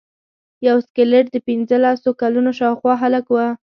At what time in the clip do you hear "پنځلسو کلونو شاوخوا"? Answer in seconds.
1.47-2.93